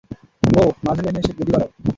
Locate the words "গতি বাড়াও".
1.37-1.69